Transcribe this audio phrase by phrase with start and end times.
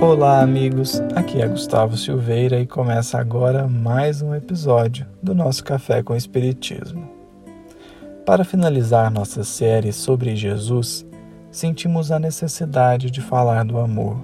[0.00, 0.98] Olá, amigos.
[1.14, 7.06] Aqui é Gustavo Silveira e começa agora mais um episódio do nosso Café com Espiritismo.
[8.24, 11.04] Para finalizar nossa série sobre Jesus,
[11.50, 14.16] sentimos a necessidade de falar do amor.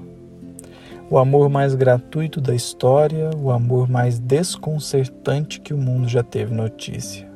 [1.11, 6.55] O amor mais gratuito da história, o amor mais desconcertante que o mundo já teve
[6.55, 7.29] notícia.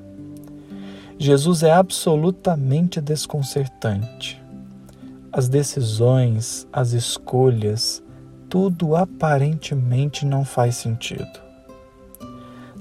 [1.19, 4.43] Jesus é absolutamente desconcertante.
[5.31, 8.03] As decisões, as escolhas,
[8.51, 11.41] tudo aparentemente não faz sentido.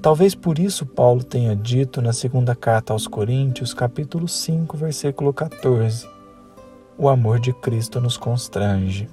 [0.02, 6.08] Talvez por isso Paulo tenha dito na segunda carta aos Coríntios, capítulo 5, versículo 14:
[6.98, 9.08] O amor de Cristo nos constrange.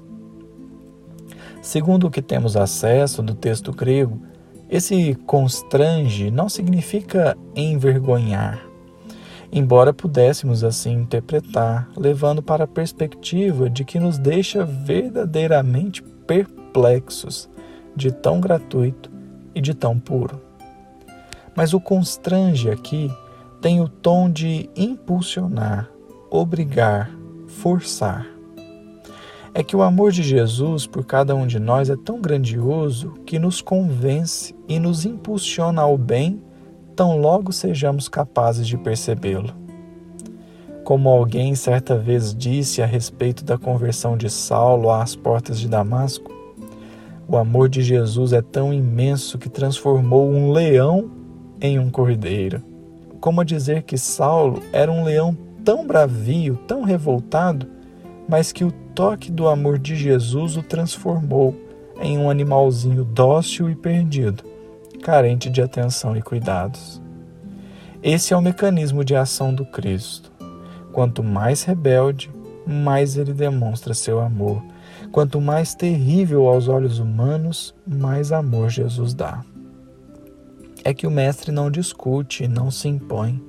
[1.61, 4.23] Segundo o que temos acesso do texto grego,
[4.71, 8.65] esse constrange não significa envergonhar,
[9.53, 17.49] embora pudéssemos assim interpretar, levando para a perspectiva de que nos deixa verdadeiramente perplexos
[17.95, 19.11] de tão gratuito
[19.55, 20.41] e de tão puro.
[21.55, 23.11] Mas o constrange aqui
[23.61, 25.89] tem o tom de impulsionar,
[26.31, 27.11] obrigar,
[27.47, 28.27] forçar.
[29.55, 33.39] É que o amor de Jesus por cada um de nós é tão grandioso que
[33.39, 36.43] nos convence e nos impulsiona ao bem,
[36.95, 39.66] tão logo sejamos capazes de percebê-lo.
[40.87, 46.33] Como alguém certa vez disse a respeito da conversão de Saulo às portas de Damasco,
[47.27, 51.11] o amor de Jesus é tão imenso que transformou um leão
[51.61, 52.63] em um cordeiro.
[53.21, 57.67] Como dizer que Saulo era um leão tão bravio, tão revoltado,
[58.29, 61.53] mas que o toque do amor de Jesus o transformou
[62.01, 64.45] em um animalzinho dócil e perdido,
[65.03, 67.03] carente de atenção e cuidados.
[68.01, 70.36] Esse é o mecanismo de ação do Cristo.
[70.97, 72.31] Quanto mais rebelde,
[72.67, 74.63] mais ele demonstra seu amor.
[75.13, 79.45] Quanto mais terrível aos olhos humanos, mais amor Jesus dá.
[80.83, 83.45] É que o Mestre não discute, não se impõe.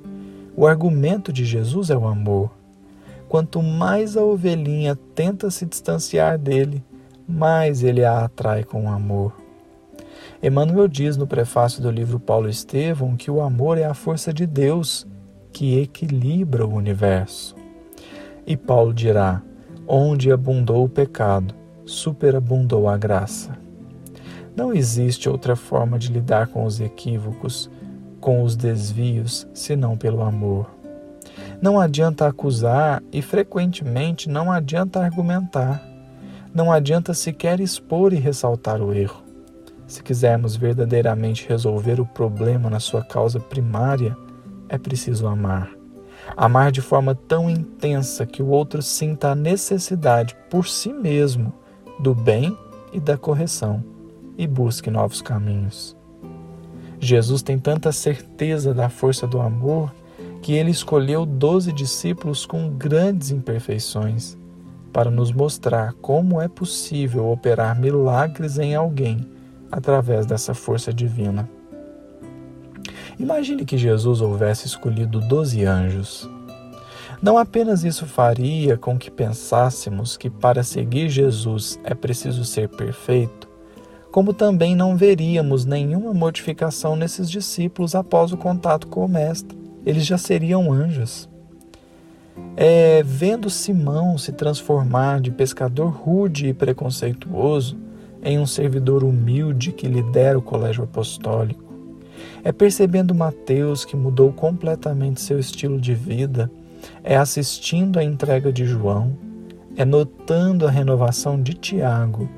[0.54, 2.50] O argumento de Jesus é o amor.
[3.30, 6.84] Quanto mais a ovelhinha tenta se distanciar dele,
[7.26, 9.32] mais ele a atrai com amor.
[10.42, 14.44] Emmanuel diz no prefácio do livro Paulo Estevão que o amor é a força de
[14.46, 15.06] Deus
[15.58, 17.56] que equilibra o universo.
[18.46, 19.42] E Paulo dirá:
[19.88, 21.52] onde abundou o pecado,
[21.84, 23.58] superabundou a graça.
[24.54, 27.68] Não existe outra forma de lidar com os equívocos,
[28.20, 30.70] com os desvios, senão pelo amor.
[31.60, 35.82] Não adianta acusar e frequentemente não adianta argumentar.
[36.54, 39.24] Não adianta sequer expor e ressaltar o erro.
[39.88, 44.16] Se quisermos verdadeiramente resolver o problema na sua causa primária,
[44.68, 45.70] é preciso amar.
[46.36, 51.52] Amar de forma tão intensa que o outro sinta a necessidade por si mesmo
[51.98, 52.56] do bem
[52.92, 53.82] e da correção
[54.36, 55.96] e busque novos caminhos.
[57.00, 59.92] Jesus tem tanta certeza da força do amor
[60.42, 64.36] que ele escolheu doze discípulos com grandes imperfeições
[64.92, 69.28] para nos mostrar como é possível operar milagres em alguém
[69.70, 71.48] através dessa força divina.
[73.18, 76.28] Imagine que Jesus houvesse escolhido doze anjos.
[77.20, 83.48] Não apenas isso faria com que pensássemos que para seguir Jesus é preciso ser perfeito,
[84.12, 89.58] como também não veríamos nenhuma modificação nesses discípulos após o contato com o Mestre.
[89.84, 91.28] Eles já seriam anjos.
[92.56, 97.76] É, vendo Simão se transformar de pescador rude e preconceituoso
[98.22, 101.67] em um servidor humilde que lidera o colégio apostólico,
[102.44, 106.50] é percebendo Mateus que mudou completamente seu estilo de vida,
[107.02, 109.16] é assistindo à entrega de João,
[109.76, 112.28] é notando a renovação de Tiago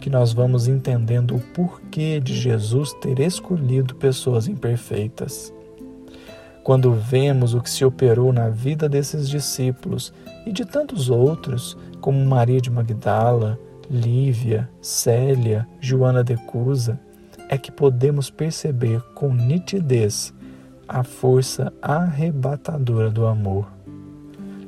[0.00, 5.52] que nós vamos entendendo o porquê de Jesus ter escolhido pessoas imperfeitas.
[6.64, 10.12] Quando vemos o que se operou na vida desses discípulos
[10.46, 13.58] e de tantos outros, como Maria de Magdala,
[13.90, 16.98] Lívia, Célia, Joana de Cusa,
[17.52, 20.32] é que podemos perceber com nitidez
[20.86, 23.66] a força arrebatadora do amor.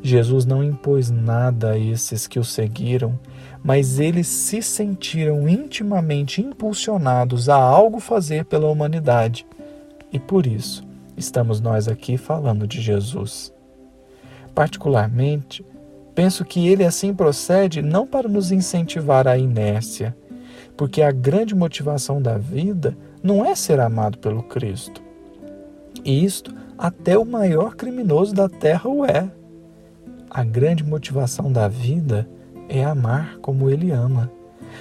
[0.03, 3.17] Jesus não impôs nada a esses que o seguiram,
[3.63, 9.47] mas eles se sentiram intimamente impulsionados a algo fazer pela humanidade.
[10.13, 10.85] E por isso
[11.17, 13.55] estamos nós aqui falando de Jesus.
[14.53, 15.65] Particularmente,
[16.17, 20.17] penso que ele assim procede não para nos incentivar à inércia,
[20.77, 25.03] porque a grande motivação da vida não é ser amado pelo Cristo.
[26.05, 29.31] E isto até o maior criminoso da terra o é.
[30.29, 32.29] A grande motivação da vida
[32.69, 34.31] é amar como ele ama,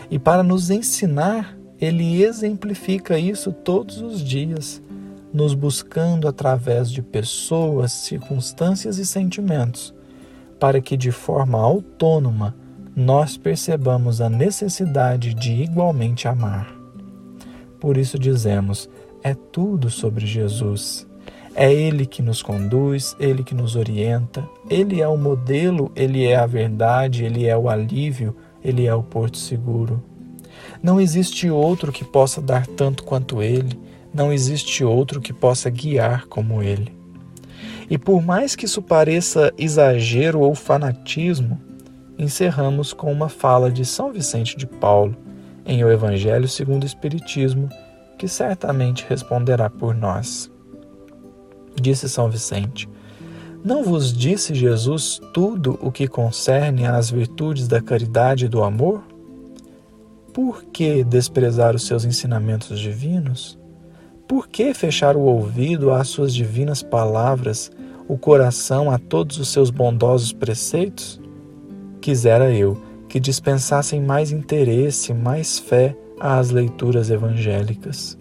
[0.09, 4.81] E para nos ensinar, ele exemplifica isso todos os dias,
[5.33, 9.93] nos buscando através de pessoas, circunstâncias e sentimentos,
[10.59, 12.55] para que de forma autônoma
[12.95, 16.73] nós percebamos a necessidade de igualmente amar.
[17.79, 18.89] Por isso dizemos:
[19.23, 21.07] é tudo sobre Jesus.
[21.53, 26.37] É Ele que nos conduz, Ele que nos orienta, Ele é o modelo, Ele é
[26.37, 30.01] a verdade, Ele é o alívio, Ele é o porto seguro.
[30.81, 33.77] Não existe outro que possa dar tanto quanto Ele,
[34.13, 36.91] não existe outro que possa guiar como Ele.
[37.89, 41.59] E por mais que isso pareça exagero ou fanatismo,
[42.21, 45.17] encerramos com uma fala de São Vicente de Paulo
[45.65, 47.67] em O Evangelho segundo o Espiritismo,
[48.17, 50.51] que certamente responderá por nós.
[51.75, 52.87] Disse São Vicente:
[53.63, 59.03] Não vos disse Jesus tudo o que concerne às virtudes da caridade e do amor?
[60.31, 63.57] Por que desprezar os seus ensinamentos divinos?
[64.27, 67.71] Por que fechar o ouvido às suas divinas palavras,
[68.07, 71.20] o coração a todos os seus bondosos preceitos?
[72.01, 78.17] Quisera eu que dispensassem mais interesse, mais fé às leituras evangélicas.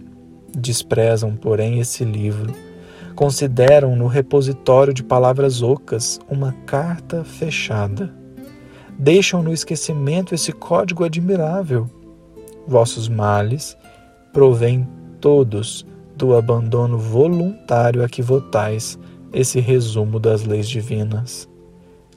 [0.57, 2.53] Desprezam, porém, esse livro
[3.15, 8.15] consideram no repositório de palavras ocas uma carta fechada.
[8.99, 11.89] Deixam no esquecimento esse código admirável.
[12.67, 13.77] Vossos males
[14.33, 14.87] provêm
[15.21, 15.87] todos
[16.17, 18.99] do abandono voluntário a que votais
[19.33, 21.50] esse resumo das leis divinas.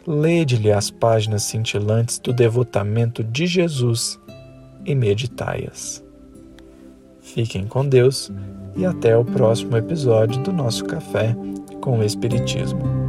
[0.06, 4.20] Lede-lhe as páginas cintilantes do devotamento de Jesus
[4.86, 6.04] e meditai-as.
[7.22, 8.32] Fiquem com Deus
[8.76, 11.36] e até o próximo episódio do nosso Café
[11.80, 13.03] com o Espiritismo.